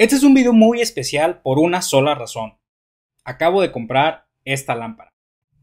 [0.00, 2.54] Este es un video muy especial por una sola razón.
[3.22, 5.12] Acabo de comprar esta lámpara.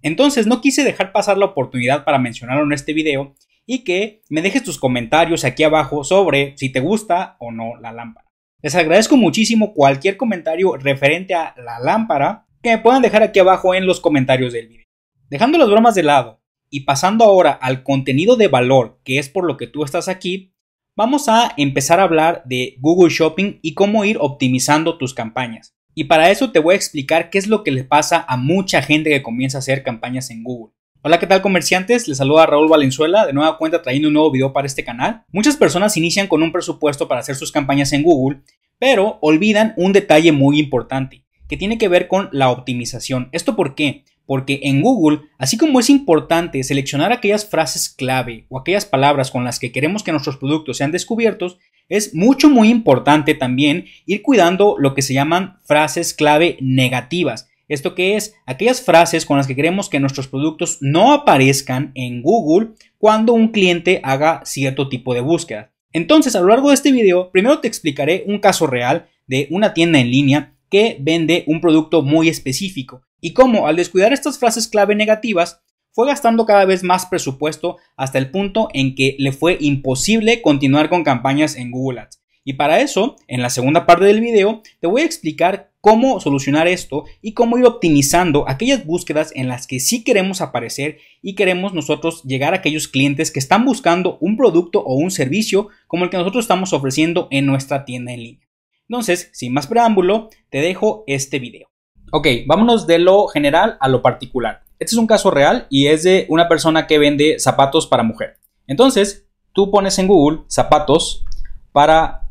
[0.04, 3.34] Entonces no quise dejar pasar la oportunidad para mencionarlo en este video
[3.66, 7.92] y que me dejes tus comentarios aquí abajo sobre si te gusta o no la
[7.92, 8.28] lámpara.
[8.62, 13.74] Les agradezco muchísimo cualquier comentario referente a la lámpara que me puedan dejar aquí abajo
[13.74, 14.86] en los comentarios del video.
[15.32, 19.46] Dejando las bromas de lado y pasando ahora al contenido de valor que es por
[19.46, 20.54] lo que tú estás aquí,
[20.98, 25.76] vamos a empezar a hablar de Google Shopping y cómo ir optimizando tus campañas.
[25.94, 28.82] Y para eso te voy a explicar qué es lo que le pasa a mucha
[28.82, 30.74] gente que comienza a hacer campañas en Google.
[31.04, 32.08] Hola, ¿qué tal comerciantes?
[32.08, 35.24] Les saluda Raúl Valenzuela, de nueva cuenta trayendo un nuevo video para este canal.
[35.32, 38.42] Muchas personas inician con un presupuesto para hacer sus campañas en Google,
[38.80, 43.30] pero olvidan un detalle muy importante, que tiene que ver con la optimización.
[43.34, 44.04] ¿Esto por qué?
[44.28, 49.44] Porque en Google, así como es importante seleccionar aquellas frases clave o aquellas palabras con
[49.44, 51.58] las que queremos que nuestros productos sean descubiertos,
[51.90, 57.50] es mucho muy importante también ir cuidando lo que se llaman frases clave negativas.
[57.70, 62.22] Esto que es aquellas frases con las que queremos que nuestros productos no aparezcan en
[62.22, 65.72] Google cuando un cliente haga cierto tipo de búsqueda.
[65.94, 69.74] Entonces, a lo largo de este video, primero te explicaré un caso real de una
[69.74, 74.68] tienda en línea que vende un producto muy específico y cómo al descuidar estas frases
[74.68, 75.62] clave negativas
[75.92, 80.90] fue gastando cada vez más presupuesto hasta el punto en que le fue imposible continuar
[80.90, 82.22] con campañas en Google Ads.
[82.44, 86.68] Y para eso, en la segunda parte del video, te voy a explicar cómo solucionar
[86.68, 91.74] esto y cómo ir optimizando aquellas búsquedas en las que sí queremos aparecer y queremos
[91.74, 96.10] nosotros llegar a aquellos clientes que están buscando un producto o un servicio como el
[96.10, 98.48] que nosotros estamos ofreciendo en nuestra tienda en línea.
[98.88, 101.68] Entonces, sin más preámbulo, te dejo este video.
[102.12, 104.64] Ok, vámonos de lo general a lo particular.
[104.80, 108.38] Este es un caso real y es de una persona que vende zapatos para mujer.
[108.66, 111.26] Entonces, tú pones en Google zapatos
[111.72, 112.30] para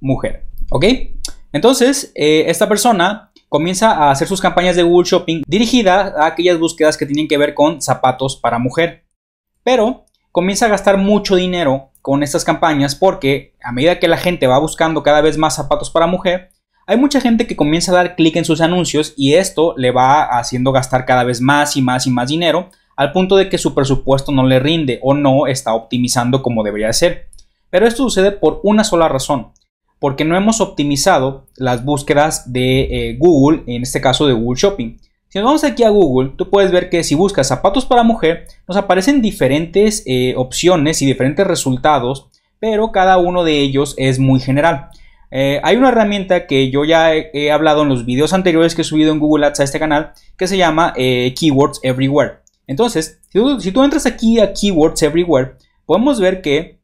[0.00, 0.46] mujer.
[0.70, 0.84] ¿Ok?
[1.52, 6.58] Entonces, eh, esta persona comienza a hacer sus campañas de Google Shopping dirigidas a aquellas
[6.58, 9.04] búsquedas que tienen que ver con zapatos para mujer.
[9.62, 14.46] Pero comienza a gastar mucho dinero con estas campañas porque a medida que la gente
[14.46, 16.50] va buscando cada vez más zapatos para mujer,
[16.86, 20.38] hay mucha gente que comienza a dar clic en sus anuncios y esto le va
[20.38, 23.74] haciendo gastar cada vez más y más y más dinero al punto de que su
[23.74, 27.28] presupuesto no le rinde o no está optimizando como debería ser.
[27.70, 29.48] Pero esto sucede por una sola razón,
[29.98, 34.96] porque no hemos optimizado las búsquedas de eh, Google, en este caso de Google Shopping.
[35.28, 38.46] Si nos vamos aquí a Google, tú puedes ver que si buscas zapatos para mujer,
[38.66, 42.28] nos aparecen diferentes eh, opciones y diferentes resultados,
[42.60, 44.88] pero cada uno de ellos es muy general.
[45.30, 48.84] Eh, hay una herramienta que yo ya he, hablado en los videos anteriores que he
[48.84, 52.38] subido en Google Ads a este canal que se llama eh, Keywords Everywhere.
[52.66, 53.20] Entonces,
[53.60, 55.52] si tú, entras aquí a Keywords Everywhere,
[55.84, 56.80] podemos ver que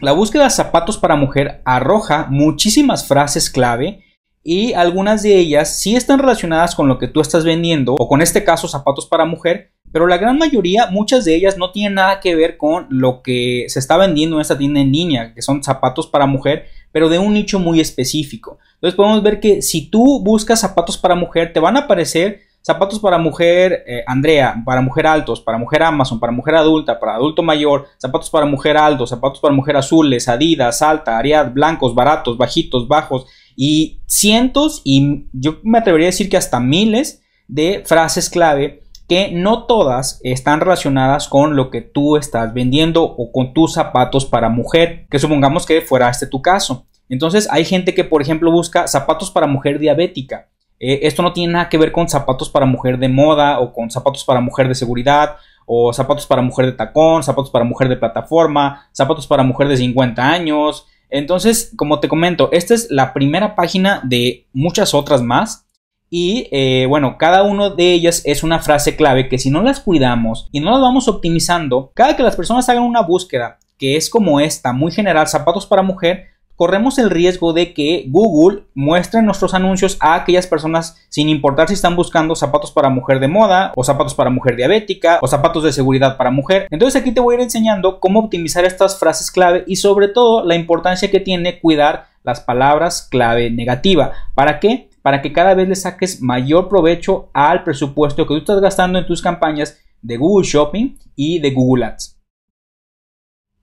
[0.00, 4.02] la búsqueda de zapatos para mujer arroja muchísimas frases clave
[4.42, 8.22] y algunas de ellas sí están relacionadas con lo que tú estás vendiendo o con
[8.22, 12.20] este caso zapatos para mujer, pero la gran mayoría, muchas de ellas no tienen nada
[12.20, 15.62] que ver con lo que se está vendiendo en esta tienda en línea, que son
[15.62, 18.58] zapatos para mujer, pero de un nicho muy específico.
[18.74, 22.98] Entonces podemos ver que si tú buscas zapatos para mujer, te van a aparecer zapatos
[22.98, 27.42] para mujer eh, Andrea, para mujer altos, para mujer Amazon, para mujer adulta, para adulto
[27.42, 32.86] mayor, zapatos para mujer alto, zapatos para mujer azules, Adidas, alta, Ariad, blancos, baratos, bajitos,
[32.86, 33.26] bajos
[33.56, 39.32] y cientos y yo me atrevería a decir que hasta miles de frases clave que
[39.32, 44.48] no todas están relacionadas con lo que tú estás vendiendo o con tus zapatos para
[44.48, 46.86] mujer, que supongamos que fuera este tu caso.
[47.08, 50.46] Entonces hay gente que, por ejemplo, busca zapatos para mujer diabética.
[50.78, 53.90] Eh, esto no tiene nada que ver con zapatos para mujer de moda o con
[53.90, 55.34] zapatos para mujer de seguridad
[55.66, 59.76] o zapatos para mujer de tacón, zapatos para mujer de plataforma, zapatos para mujer de
[59.76, 60.86] 50 años.
[61.08, 65.66] Entonces, como te comento, esta es la primera página de muchas otras más
[66.10, 69.80] y eh, bueno, cada una de ellas es una frase clave que si no las
[69.80, 74.10] cuidamos y no las vamos optimizando, cada que las personas hagan una búsqueda que es
[74.10, 79.54] como esta, muy general, zapatos para mujer, corremos el riesgo de que Google muestre nuestros
[79.54, 83.82] anuncios a aquellas personas sin importar si están buscando zapatos para mujer de moda o
[83.82, 86.66] zapatos para mujer diabética o zapatos de seguridad para mujer.
[86.70, 90.44] Entonces aquí te voy a ir enseñando cómo optimizar estas frases clave y sobre todo
[90.44, 94.12] la importancia que tiene cuidar las palabras clave negativa.
[94.34, 94.89] ¿Para qué?
[95.02, 99.06] Para que cada vez le saques mayor provecho al presupuesto que tú estás gastando en
[99.06, 102.20] tus campañas de Google Shopping y de Google Ads.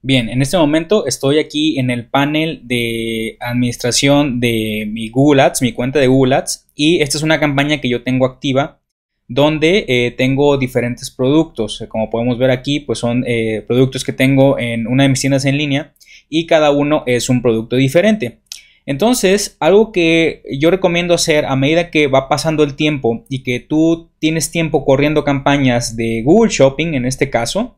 [0.00, 5.62] Bien, en este momento estoy aquí en el panel de administración de mi Google Ads,
[5.62, 8.80] mi cuenta de Google Ads, y esta es una campaña que yo tengo activa
[9.26, 11.84] donde eh, tengo diferentes productos.
[11.88, 15.44] Como podemos ver aquí, pues son eh, productos que tengo en una de mis tiendas
[15.44, 15.92] en línea
[16.28, 18.40] y cada uno es un producto diferente.
[18.88, 23.60] Entonces, algo que yo recomiendo hacer a medida que va pasando el tiempo y que
[23.60, 27.76] tú tienes tiempo corriendo campañas de Google Shopping, en este caso,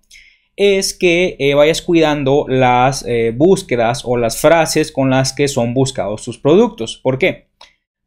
[0.54, 5.74] es que eh, vayas cuidando las eh, búsquedas o las frases con las que son
[5.74, 7.00] buscados tus productos.
[7.02, 7.48] ¿Por qué?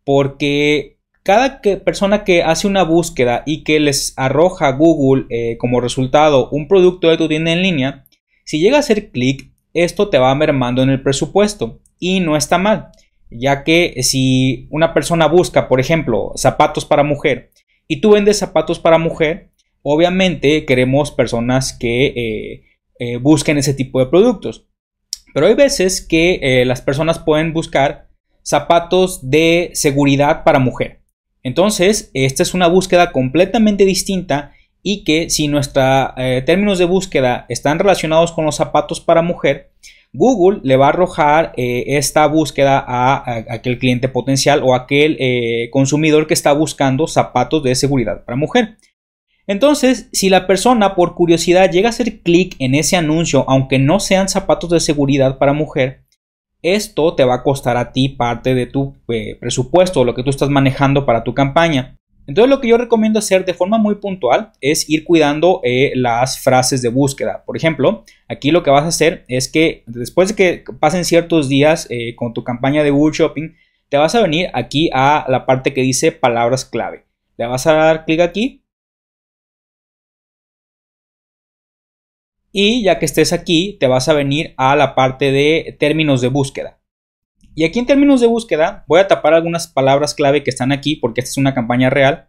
[0.06, 6.48] Porque cada persona que hace una búsqueda y que les arroja Google eh, como resultado
[6.52, 8.06] un producto de tu tienda en línea,
[8.46, 12.58] si llega a hacer clic, esto te va mermando en el presupuesto y no está
[12.58, 12.90] mal,
[13.30, 17.52] ya que si una persona busca, por ejemplo, zapatos para mujer
[17.88, 19.50] y tú vendes zapatos para mujer,
[19.82, 22.64] obviamente queremos personas que eh,
[23.00, 24.68] eh, busquen ese tipo de productos.
[25.34, 28.08] Pero hay veces que las personas pueden buscar
[28.44, 31.00] zapatos de seguridad para mujer.
[31.44, 37.46] Entonces, esta es una búsqueda completamente distinta y que si nuestros eh, términos de búsqueda
[37.50, 39.72] están relacionados con los zapatos para mujer,
[40.14, 45.70] Google le va a arrojar eh, esta búsqueda a, aquel cliente potencial o aquel eh,
[45.72, 48.78] consumidor que está buscando zapatos de seguridad para mujer.
[49.48, 54.00] Entonces, si la persona por curiosidad llega a hacer clic en ese anuncio, aunque no
[54.00, 56.04] sean zapatos de seguridad para mujer,
[56.62, 60.30] esto te va a costar a ti parte de tu eh, presupuesto, lo que tú
[60.30, 61.98] estás manejando para tu campaña.
[62.28, 66.40] Entonces lo que yo recomiendo hacer de forma muy puntual es ir cuidando eh, las
[66.40, 67.44] frases de búsqueda.
[67.46, 71.50] Por ejemplo, aquí lo que vas a hacer es que después de que pasen ciertos
[71.50, 73.56] días eh, con tu campaña de Google Shopping,
[73.90, 77.06] te vas a venir aquí a la parte que dice palabras clave.
[77.38, 78.64] Le vas a dar clic aquí
[82.56, 86.28] Y ya que estés aquí, te vas a venir a la parte de términos de
[86.28, 86.80] búsqueda.
[87.56, 90.96] Y aquí en términos de búsqueda voy a tapar algunas palabras clave que están aquí
[90.96, 92.28] porque esta es una campaña real.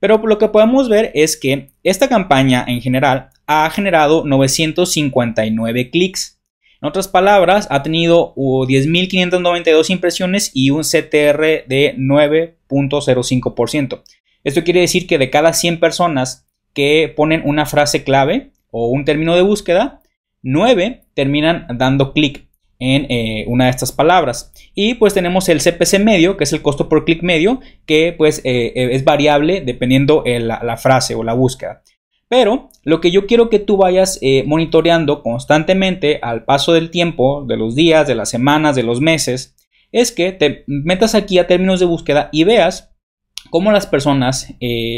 [0.00, 6.40] Pero lo que podemos ver es que esta campaña en general ha generado 959 clics.
[6.80, 14.02] En otras palabras, ha tenido 10.592 impresiones y un CTR de 9.05%.
[14.42, 19.04] Esto quiere decir que de cada 100 personas que ponen una frase clave, o un
[19.04, 20.00] término de búsqueda,
[20.42, 22.48] 9 terminan dando clic
[22.82, 24.52] en eh, una de estas palabras.
[24.74, 28.40] Y pues tenemos el CPC medio, que es el costo por clic medio, que pues
[28.44, 31.82] eh, eh, es variable dependiendo la, la, frase o la búsqueda.
[32.28, 37.58] Pero lo que yo quiero que tú vayas monitoreando constantemente al paso del tiempo, de
[37.58, 39.54] los días, de las semanas, de los meses,
[39.92, 42.90] es que te metas aquí a términos de búsqueda y veas
[43.50, 44.48] cómo las personas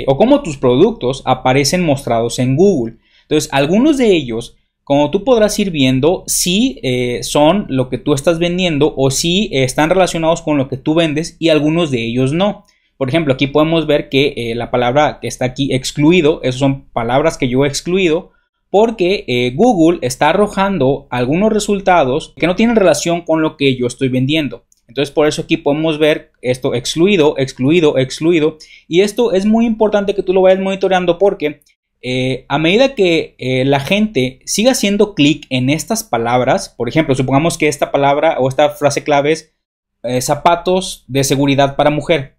[0.06, 2.98] o cómo tus productos aparecen mostrados en Google.
[3.22, 4.54] Entonces, algunos de ellos,
[4.84, 9.48] como tú podrás ir viendo, si eh, son lo que tú estás vendiendo o si
[9.50, 12.64] están relacionados con lo que tú vendes y algunos de ellos no.
[12.96, 16.84] Por ejemplo, aquí podemos ver que eh, la palabra que está aquí excluido, esas son
[16.92, 18.30] palabras que yo he excluido
[18.70, 23.86] porque eh, Google está arrojando algunos resultados que no tienen relación con lo que yo
[23.86, 24.64] estoy vendiendo.
[24.88, 28.58] Entonces por eso aquí podemos ver esto excluido, excluido, excluido.
[28.86, 31.60] Y esto es muy importante que tú lo vayas monitoreando porque
[32.06, 37.14] eh, a medida que eh, la gente siga haciendo clic en estas palabras, por ejemplo,
[37.14, 39.54] supongamos que esta palabra o esta frase clave es
[40.02, 42.36] eh, zapatos de seguridad para mujer.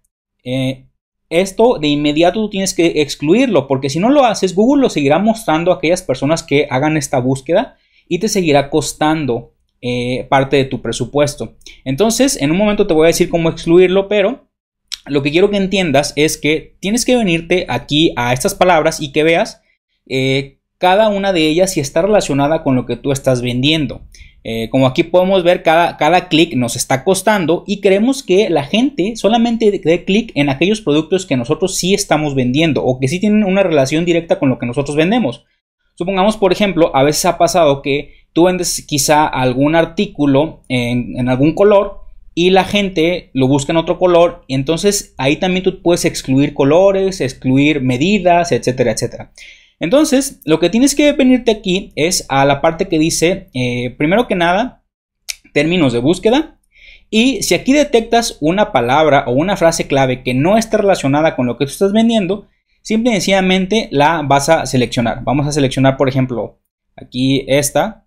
[1.28, 5.18] esto de inmediato tú tienes que excluirlo porque si no lo haces, Google lo seguirá
[5.18, 7.76] mostrando a aquellas personas que hagan esta búsqueda
[8.08, 9.54] y te seguirá costando
[10.28, 11.56] parte de tu presupuesto.
[11.84, 14.48] Entonces, en un momento te voy a decir cómo excluirlo, pero
[15.06, 19.12] lo que quiero que entiendas es que tienes que venirte aquí a estas palabras y
[19.12, 19.62] que veas
[20.08, 24.02] eh, cada una de ellas si está relacionada con lo que tú estás vendiendo.
[24.44, 28.62] Eh, como aquí podemos ver, cada, cada clic nos está costando y queremos que la
[28.62, 33.18] gente solamente dé clic en aquellos productos que nosotros sí estamos vendiendo o que sí
[33.18, 35.44] tienen una relación directa con lo que nosotros vendemos.
[35.94, 41.54] Supongamos, por ejemplo, a veces ha pasado que tú vendes quizá algún artículo en algún
[41.54, 42.05] color
[42.38, 46.52] y la gente lo busca en otro color y entonces ahí también tú puedes excluir
[46.52, 49.32] colores, excluir medidas, etcétera, etcétera.
[49.80, 54.28] Entonces, lo que tienes que venirte aquí es a la parte que dice, eh, primero
[54.28, 54.84] que nada,
[55.54, 56.60] términos de búsqueda.
[57.08, 61.46] Y si aquí detectas una palabra o una frase clave que no está relacionada con
[61.46, 62.48] lo que tú estás vendiendo,
[62.82, 65.24] simple y sencillamente la vas a seleccionar.
[65.24, 66.60] Vamos a seleccionar, por ejemplo,
[66.96, 68.05] aquí esta,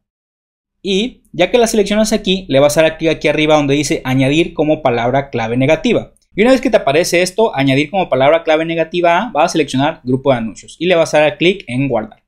[0.81, 4.01] y ya que la seleccionas aquí, le vas a dar clic aquí arriba donde dice
[4.03, 6.13] añadir como palabra clave negativa.
[6.35, 10.01] Y una vez que te aparece esto, añadir como palabra clave negativa vas a seleccionar
[10.03, 12.23] grupo de anuncios y le vas a dar clic en guardar.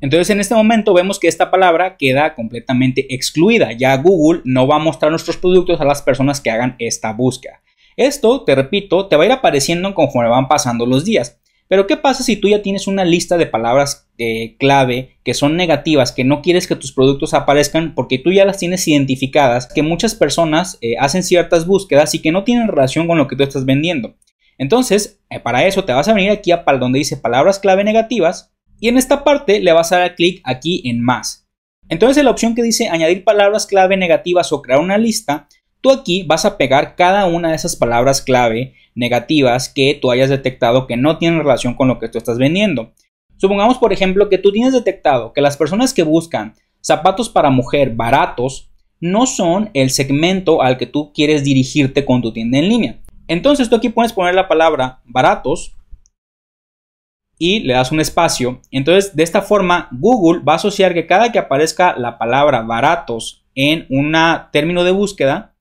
[0.00, 3.72] Entonces en este momento vemos que esta palabra queda completamente excluida.
[3.72, 7.60] Ya Google no va a mostrar nuestros productos a las personas que hagan esta búsqueda.
[7.96, 11.39] Esto, te repito, te va a ir apareciendo conforme van pasando los días.
[11.70, 15.56] Pero ¿qué pasa si tú ya tienes una lista de palabras eh, clave que son
[15.56, 19.84] negativas, que no quieres que tus productos aparezcan porque tú ya las tienes identificadas, que
[19.84, 23.44] muchas personas eh, hacen ciertas búsquedas y que no tienen relación con lo que tú
[23.44, 24.16] estás vendiendo.
[24.58, 28.52] Entonces, eh, para eso te vas a venir aquí a donde dice palabras clave negativas
[28.80, 31.46] y en esta parte le vas a dar clic aquí en más.
[31.88, 35.46] Entonces, en la opción que dice añadir palabras clave negativas o crear una lista,
[35.80, 40.30] tú aquí vas a pegar cada una de esas palabras clave negativas que tú hayas
[40.30, 42.92] detectado que no tienen relación con lo que tú estás vendiendo.
[43.36, 47.94] Supongamos, por ejemplo, que tú tienes detectado que las personas que buscan zapatos para mujer
[47.94, 48.70] baratos
[49.00, 53.00] no son el segmento al que tú quieres dirigirte con tu tienda en línea.
[53.28, 55.76] Entonces tú aquí puedes poner la palabra baratos
[57.38, 58.60] y le das un espacio.
[58.70, 63.46] Entonces de esta forma Google va a asociar que cada que aparezca la palabra baratos
[63.54, 64.14] en un
[64.52, 65.54] término de búsqueda,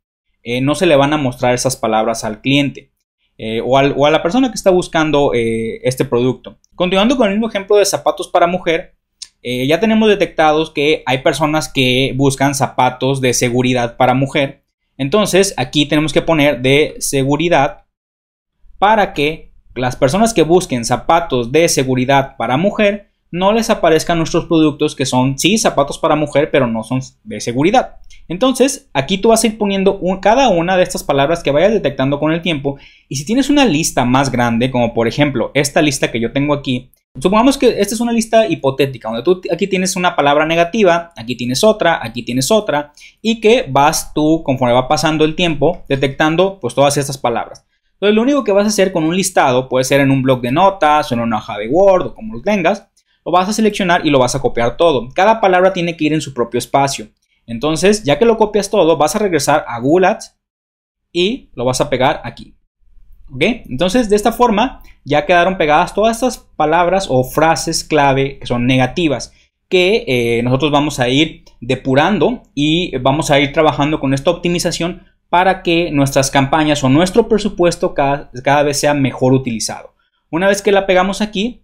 [0.44, 2.92] eh, no se le van a mostrar esas palabras al cliente.
[3.38, 6.60] Eh, o, a la persona que está buscando eh, este producto.
[6.76, 8.96] Continuando con el mismo ejemplo de zapatos para mujer,
[9.42, 14.64] ya tenemos detectados que hay personas que buscan zapatos de seguridad para mujer
[15.00, 17.86] entonces aquí tenemos que poner de seguridad
[18.80, 24.46] para que las personas que busquen zapatos de seguridad para mujer no les aparezcan nuestros
[24.46, 27.99] productos que son, sí, zapatos para mujer, pero no son de seguridad.
[28.30, 32.20] Entonces, aquí tú vas a ir poniendo cada una de estas palabras que vayas detectando
[32.20, 32.78] con el tiempo.
[33.10, 36.54] Y si tienes una lista más grande, como por ejemplo esta lista que yo tengo
[36.54, 41.12] aquí, Supongamos que esta es una lista hipotética, donde tú aquí tienes una palabra negativa,
[41.18, 45.84] aquí tienes otra, aquí tienes otra, y que vas tú, conforme va pasando el tiempo,
[45.90, 47.66] detectando pues todas estas palabras.
[47.94, 50.40] Entonces lo único que vas a hacer con un listado, puede ser en un blog
[50.42, 52.88] de notas, o en una hoja de Word, o como lo tengas,
[53.26, 55.10] lo vas a seleccionar y lo vas a copiar todo.
[55.14, 57.08] Cada palabra tiene que ir en su propio espacio.
[57.50, 60.38] Entonces, ya que lo copias todo, vas a regresar a Google Ads
[61.12, 62.56] y lo vas a pegar aquí.
[63.32, 63.42] ¿Ok?
[63.70, 68.66] Entonces, de esta forma ya quedaron pegadas todas estas palabras o frases clave que son
[68.66, 69.34] negativas
[69.70, 75.04] que eh, nosotros vamos a ir depurando y vamos a ir trabajando con esta optimización
[75.30, 79.94] para que nuestras campañas o nuestro presupuesto cada, cada vez sea mejor utilizado.
[80.32, 81.64] Una vez que la pegamos aquí,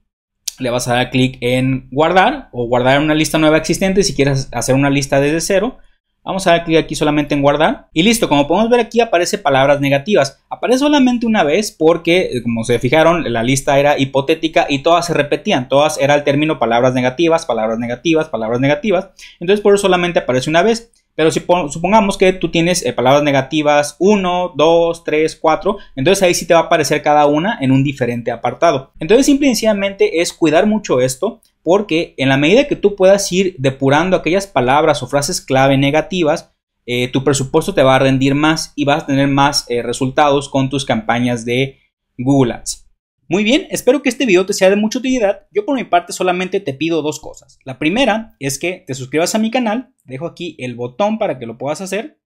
[0.59, 4.49] le vas a dar clic en guardar o guardar una lista nueva existente si quieres
[4.51, 5.77] hacer una lista desde cero
[6.25, 7.87] Vamos a dar clic aquí solamente en guardar.
[7.93, 10.43] Y listo, como podemos ver aquí aparece palabras negativas.
[10.49, 15.05] Aparece solamente una vez porque, eh, como se fijaron, la lista era hipotética y todas
[15.05, 15.69] se repetían.
[15.69, 19.09] Todas era el término palabras negativas, palabras negativas, palabras negativas.
[19.39, 20.91] Entonces por eso solamente aparece una vez.
[21.15, 26.33] Pero si supongamos que tú tienes eh, palabras negativas 1, 2, 3, 4, entonces ahí
[26.33, 28.91] sí te va a aparecer cada una en un diferente apartado.
[28.99, 33.31] Entonces simple y sencillamente es cuidar mucho esto porque en la medida que tú puedas
[33.31, 36.51] ir depurando aquellas palabras o frases clave negativas,
[36.85, 40.49] eh, tu presupuesto te va a rendir más y vas a tener más eh, resultados
[40.49, 41.79] con tus campañas de
[42.17, 42.84] Google Ads.
[43.27, 45.47] Muy bien, espero que este video te sea de mucha utilidad.
[45.51, 47.57] Yo por mi parte solamente te pido dos cosas.
[47.63, 49.95] La primera es que te suscribas a mi canal.
[50.03, 52.21] Dejo aquí el botón para que lo puedas hacer.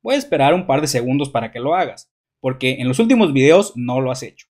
[0.00, 3.32] Voy a esperar un par de segundos para que lo hagas, porque en los últimos
[3.32, 4.46] videos no lo has hecho.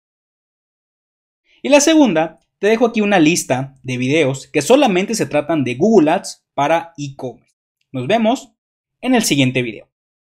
[1.62, 5.74] Y la segunda te dejo aquí una lista de videos que solamente se tratan de
[5.74, 7.56] Google Ads para e-commerce.
[7.90, 8.52] Nos vemos
[9.00, 9.87] en el siguiente video.